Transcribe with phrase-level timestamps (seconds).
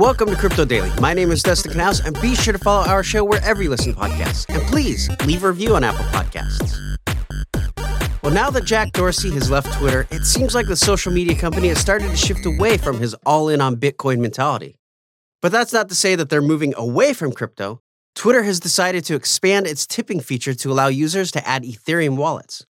[0.00, 0.90] Welcome to Crypto Daily.
[0.98, 3.92] My name is Dustin Knouse, and be sure to follow our show wherever you listen
[3.92, 4.46] to podcasts.
[4.48, 6.96] And please leave a review on Apple Podcasts.
[8.22, 11.68] Well, now that Jack Dorsey has left Twitter, it seems like the social media company
[11.68, 14.78] has started to shift away from his all in on Bitcoin mentality.
[15.42, 17.82] But that's not to say that they're moving away from crypto.
[18.14, 22.64] Twitter has decided to expand its tipping feature to allow users to add Ethereum wallets.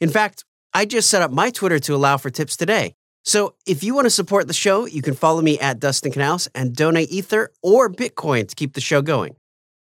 [0.00, 2.94] In fact, I just set up my Twitter to allow for tips today.
[3.24, 6.48] So if you want to support the show, you can follow me at Dustin Knouse
[6.54, 9.36] and donate Ether or Bitcoin to keep the show going.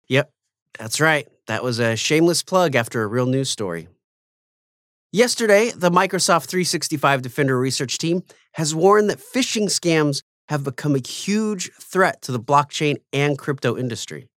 [0.08, 0.30] Yep,
[0.78, 1.28] that's right.
[1.46, 3.88] That was a shameless plug after a real news story.
[5.12, 11.06] Yesterday, the Microsoft 365 Defender research team has warned that phishing scams have become a
[11.06, 14.28] huge threat to the blockchain and crypto industry.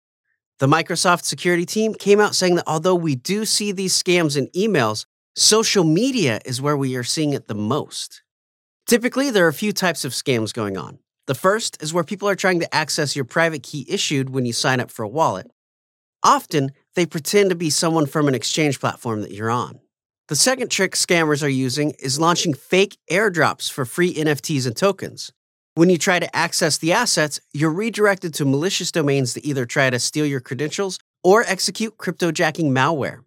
[0.58, 4.48] The Microsoft security team came out saying that although we do see these scams in
[4.48, 5.06] emails,
[5.36, 8.22] social media is where we are seeing it the most.
[8.88, 10.98] Typically, there are a few types of scams going on.
[11.26, 14.54] The first is where people are trying to access your private key issued when you
[14.54, 15.50] sign up for a wallet.
[16.22, 19.78] Often, they pretend to be someone from an exchange platform that you're on.
[20.28, 25.32] The second trick scammers are using is launching fake airdrops for free NFTs and tokens.
[25.74, 29.90] When you try to access the assets, you're redirected to malicious domains that either try
[29.90, 33.18] to steal your credentials or execute cryptojacking malware.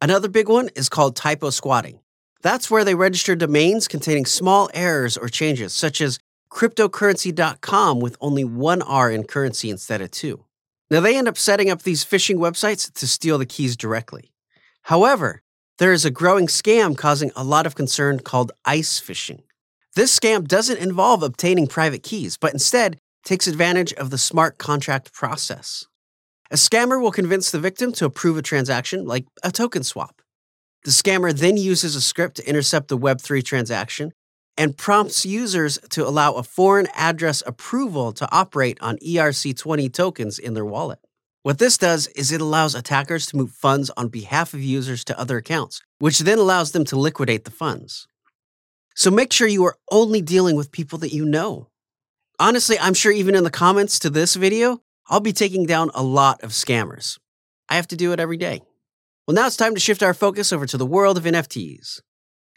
[0.00, 2.00] Another big one is called typo squatting.
[2.42, 6.18] That's where they register domains containing small errors or changes, such as
[6.50, 10.44] cryptocurrency.com with only one R in currency instead of two.
[10.90, 14.32] Now, they end up setting up these phishing websites to steal the keys directly.
[14.82, 15.42] However,
[15.78, 19.42] there is a growing scam causing a lot of concern called ice phishing.
[19.94, 25.12] This scam doesn't involve obtaining private keys, but instead takes advantage of the smart contract
[25.12, 25.86] process.
[26.50, 30.20] A scammer will convince the victim to approve a transaction, like a token swap.
[30.84, 34.12] The scammer then uses a script to intercept the Web3 transaction
[34.56, 40.54] and prompts users to allow a foreign address approval to operate on ERC20 tokens in
[40.54, 40.98] their wallet.
[41.42, 45.18] What this does is it allows attackers to move funds on behalf of users to
[45.18, 48.06] other accounts, which then allows them to liquidate the funds.
[48.94, 51.68] So make sure you are only dealing with people that you know.
[52.38, 56.02] Honestly, I'm sure even in the comments to this video, I'll be taking down a
[56.02, 57.18] lot of scammers.
[57.68, 58.62] I have to do it every day.
[59.30, 62.00] Well, now it's time to shift our focus over to the world of NFTs.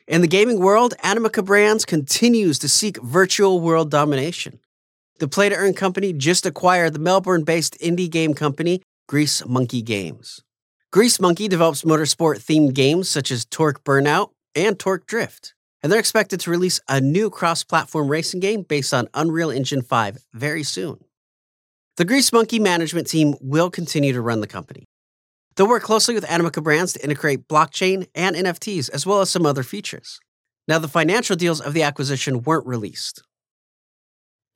[0.07, 4.57] In the gaming world, Animoca Brands continues to seek virtual world domination.
[5.19, 9.83] The play to earn company just acquired the Melbourne based indie game company Grease Monkey
[9.83, 10.41] Games.
[10.91, 15.53] Grease Monkey develops motorsport themed games such as Torque Burnout and Torque Drift,
[15.83, 19.83] and they're expected to release a new cross platform racing game based on Unreal Engine
[19.83, 20.97] 5 very soon.
[21.97, 24.87] The Grease Monkey management team will continue to run the company.
[25.55, 29.45] They'll work closely with Animoca Brands to integrate blockchain and NFTs, as well as some
[29.45, 30.19] other features.
[30.67, 33.21] Now, the financial deals of the acquisition weren't released,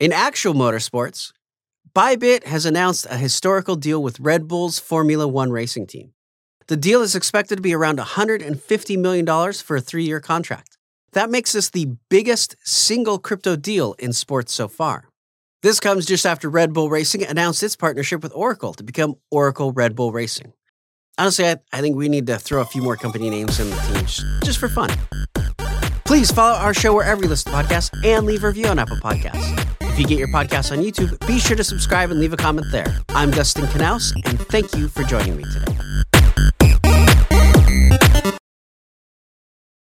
[0.00, 1.32] in actual motorsports,
[1.92, 6.12] Bybit has announced a historical deal with Red Bull's Formula One racing team.
[6.68, 10.78] The deal is expected to be around $150 million for a three year contract.
[11.14, 15.08] That makes this the biggest single crypto deal in sports so far.
[15.62, 19.72] This comes just after Red Bull Racing announced its partnership with Oracle to become Oracle
[19.72, 20.52] Red Bull Racing.
[21.18, 23.76] Honestly, I, I think we need to throw a few more company names in the
[23.76, 24.88] teams just for fun.
[26.04, 28.96] Please follow our show wherever you listen to podcasts and leave a review on Apple
[28.96, 29.66] Podcasts.
[29.80, 32.68] If you get your podcast on YouTube, be sure to subscribe and leave a comment
[32.70, 32.86] there.
[33.10, 35.76] I'm Dustin Knouse, and thank you for joining me today.